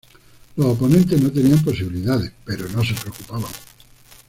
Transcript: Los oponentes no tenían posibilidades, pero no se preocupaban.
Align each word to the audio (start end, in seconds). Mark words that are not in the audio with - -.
Los 0.55 0.65
oponentes 0.65 1.21
no 1.21 1.31
tenían 1.31 1.63
posibilidades, 1.63 2.33
pero 2.43 2.67
no 2.69 2.83
se 2.83 2.95
preocupaban. 2.95 3.51